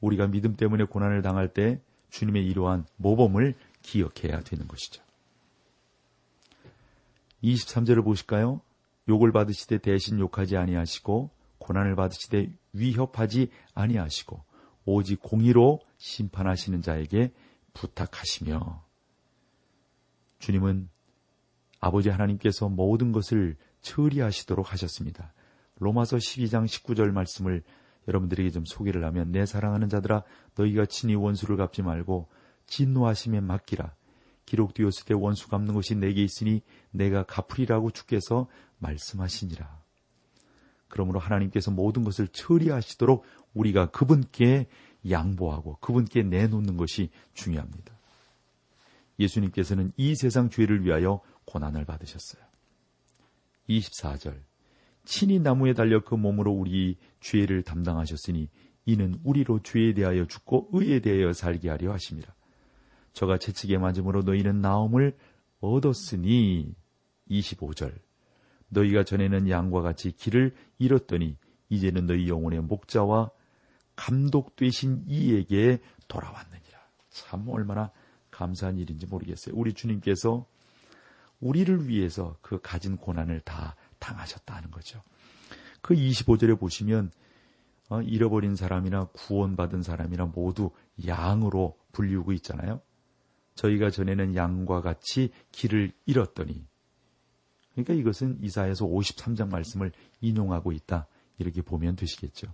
우리가 0.00 0.26
믿음 0.28 0.56
때문에 0.56 0.84
고난을 0.84 1.20
당할 1.20 1.52
때 1.52 1.82
주님의 2.08 2.46
이러한 2.46 2.86
모범을 2.96 3.54
기억해야 3.82 4.40
되는 4.40 4.66
것이죠. 4.66 5.02
23절을 7.42 8.02
보실까요? 8.02 8.62
욕을 9.08 9.30
받으시되 9.30 9.76
대신 9.78 10.18
욕하지 10.18 10.56
아니하시고 10.56 11.28
고난을 11.58 11.96
받으시되 11.96 12.50
위협하지 12.72 13.50
아니하시고 13.74 14.42
오직 14.86 15.20
공의로 15.20 15.80
심판하시는 15.98 16.80
자에게 16.80 17.32
부탁하시며 17.74 18.83
주님은 20.44 20.90
아버지 21.80 22.10
하나님께서 22.10 22.68
모든 22.68 23.12
것을 23.12 23.56
처리하시도록 23.80 24.72
하셨습니다. 24.72 25.32
로마서 25.78 26.18
12장 26.18 26.66
19절 26.66 27.12
말씀을 27.12 27.62
여러분들에게 28.08 28.50
좀 28.50 28.66
소개를 28.66 29.04
하면 29.06 29.32
내 29.32 29.46
사랑하는 29.46 29.88
자들아 29.88 30.22
너희가 30.56 30.84
친히 30.84 31.14
원수를 31.14 31.56
갚지 31.56 31.80
말고 31.82 32.28
진노하심에 32.66 33.40
맡기라. 33.40 33.94
기록되었을 34.44 35.06
때 35.06 35.14
원수 35.14 35.48
갚는 35.48 35.72
것이 35.72 35.94
내게 35.94 36.22
있으니 36.22 36.60
내가 36.90 37.22
갚으리라고 37.22 37.90
주께서 37.90 38.46
말씀하시니라. 38.78 39.82
그러므로 40.88 41.20
하나님께서 41.20 41.70
모든 41.70 42.04
것을 42.04 42.28
처리하시도록 42.28 43.24
우리가 43.54 43.90
그분께 43.90 44.66
양보하고 45.08 45.78
그분께 45.80 46.22
내놓는 46.22 46.76
것이 46.76 47.08
중요합니다. 47.32 47.93
예수님께서는 49.18 49.92
이 49.96 50.14
세상 50.14 50.50
죄를 50.50 50.84
위하여 50.84 51.20
고난을 51.46 51.84
받으셨어요. 51.84 52.42
24절 53.68 54.42
친히 55.04 55.38
나무에 55.38 55.74
달려 55.74 56.02
그 56.02 56.14
몸으로 56.14 56.52
우리 56.52 56.96
죄를 57.20 57.62
담당하셨으니 57.62 58.48
이는 58.86 59.18
우리로 59.24 59.60
죄에 59.62 59.94
대하여 59.94 60.26
죽고 60.26 60.70
의에 60.72 61.00
대하여 61.00 61.32
살게 61.32 61.68
하려 61.68 61.92
하십니다. 61.92 62.34
저가 63.12 63.38
채찍에 63.38 63.78
맞음으로 63.78 64.22
너희는 64.22 64.60
나음을 64.60 65.16
얻었으니 65.60 66.74
25절 67.30 67.94
너희가 68.68 69.04
전에는 69.04 69.48
양과 69.48 69.82
같이 69.82 70.12
길을 70.12 70.54
잃었더니 70.78 71.36
이제는 71.68 72.06
너희 72.06 72.28
영혼의 72.28 72.60
목자와 72.62 73.30
감독 73.96 74.56
되신 74.56 75.04
이에게 75.06 75.80
돌아왔느니라. 76.08 76.78
참 77.10 77.48
얼마나 77.48 77.92
감사한 78.34 78.78
일인지 78.78 79.06
모르겠어요. 79.06 79.54
우리 79.56 79.72
주님께서 79.72 80.46
우리를 81.40 81.88
위해서 81.88 82.36
그 82.42 82.60
가진 82.60 82.96
고난을 82.96 83.40
다 83.40 83.76
당하셨다는 83.98 84.70
거죠. 84.70 85.00
그 85.80 85.94
25절에 85.94 86.58
보시면 86.58 87.12
어, 87.90 88.00
잃어버린 88.00 88.56
사람이나 88.56 89.06
구원받은 89.12 89.82
사람이나 89.82 90.26
모두 90.26 90.70
양으로 91.06 91.78
불리우고 91.92 92.32
있잖아요. 92.32 92.80
저희가 93.54 93.90
전에는 93.90 94.34
양과 94.34 94.80
같이 94.80 95.30
길을 95.52 95.92
잃었더니 96.06 96.66
그러니까 97.72 97.94
이것은 97.94 98.38
이사에서 98.42 98.86
53장 98.86 99.50
말씀을 99.50 99.92
인용하고 100.20 100.72
있다. 100.72 101.06
이렇게 101.38 101.62
보면 101.62 101.96
되시겠죠. 101.96 102.52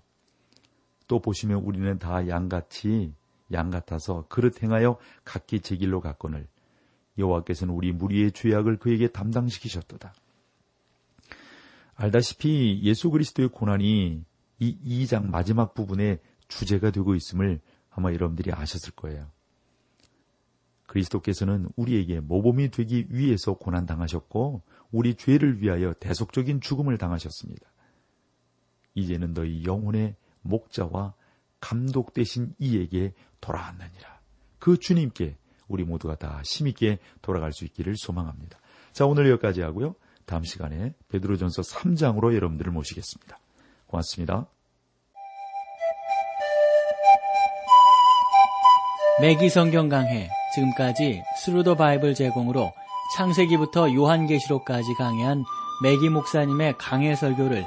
또 1.06 1.20
보시면 1.20 1.62
우리는 1.62 1.98
다 1.98 2.26
양같이 2.28 3.14
양 3.52 3.70
같아서 3.70 4.26
그릇 4.28 4.62
행하여 4.62 4.98
각기 5.24 5.60
제 5.60 5.76
길로 5.76 6.00
갔거늘 6.00 6.46
여호와께서는 7.18 7.74
우리 7.74 7.92
무리의 7.92 8.32
죄악을 8.32 8.78
그에게 8.78 9.08
담당시키셨도다. 9.08 10.14
알다시피 11.94 12.80
예수 12.82 13.10
그리스도의 13.10 13.50
고난이 13.50 14.24
이 14.58 15.04
2장 15.04 15.28
마지막 15.28 15.74
부분에 15.74 16.18
주제가 16.48 16.90
되고 16.90 17.14
있음을 17.14 17.60
아마 17.90 18.12
여러분들이 18.12 18.52
아셨을 18.52 18.92
거예요. 18.94 19.30
그리스도께서는 20.86 21.68
우리에게 21.76 22.20
모범이 22.20 22.70
되기 22.70 23.06
위해서 23.10 23.54
고난당하셨고 23.54 24.62
우리 24.90 25.14
죄를 25.14 25.62
위하여 25.62 25.92
대속적인 25.94 26.60
죽음을 26.60 26.98
당하셨습니다. 26.98 27.70
이제는 28.94 29.34
너희 29.34 29.64
영혼의 29.64 30.16
목자와 30.42 31.14
감독 31.60 32.12
되신 32.14 32.54
이에게 32.58 33.12
돌아왔느니라. 33.40 34.20
그 34.58 34.78
주님께 34.78 35.36
우리 35.68 35.84
모두가 35.84 36.16
다 36.16 36.42
힘있게 36.44 36.98
돌아갈 37.22 37.52
수 37.52 37.64
있기를 37.64 37.94
소망합니다. 37.96 38.58
자, 38.92 39.06
오늘 39.06 39.30
여기까지 39.30 39.62
하고요. 39.62 39.94
다음 40.26 40.44
시간에 40.44 40.94
베드로전서 41.08 41.62
3장으로 41.62 42.34
여러분들을 42.34 42.72
모시겠습니다. 42.72 43.38
고맙습니다. 43.86 44.46
매기 49.20 49.50
성경 49.50 49.88
강해 49.88 50.30
지금까지 50.54 51.22
Thru 51.44 51.62
the 51.62 51.76
Bible 51.76 52.14
제공으로 52.14 52.72
창세기부터 53.16 53.92
요한계시록까지 53.92 54.94
강해한 54.94 55.44
매기 55.82 56.08
목사님의 56.08 56.78
강해 56.78 57.14
설교를 57.14 57.66